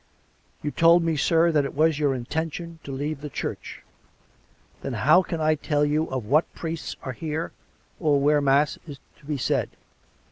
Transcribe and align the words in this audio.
"You 0.63 0.71
told 0.71 1.03
me, 1.03 1.15
sir, 1.15 1.51
that 1.51 1.63
it 1.63 1.75
was 1.75 1.99
your 1.99 2.15
intention 2.15 2.79
to 2.85 2.91
leave 2.91 3.21
the 3.21 3.29
Church. 3.29 3.83
Then 4.81 4.93
how 4.93 5.21
can 5.21 5.39
I 5.39 5.53
tell 5.53 5.85
you 5.85 6.05
of 6.09 6.25
what 6.25 6.51
priests 6.55 6.95
are 7.03 7.11
here, 7.13 7.51
or 7.99 8.19
where 8.19 8.41
mass 8.41 8.79
is 8.87 8.97
to 9.19 9.25
be 9.27 9.37
said.'' 9.37 9.69